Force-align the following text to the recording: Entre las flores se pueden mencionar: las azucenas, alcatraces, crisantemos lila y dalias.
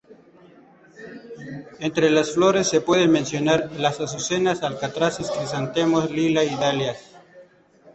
Entre 1.77 2.09
las 2.09 2.31
flores 2.31 2.65
se 2.67 2.81
pueden 2.81 3.11
mencionar: 3.11 3.69
las 3.77 3.99
azucenas, 4.01 4.63
alcatraces, 4.63 5.29
crisantemos 5.29 6.09
lila 6.09 6.43
y 6.43 6.55
dalias. 6.55 7.11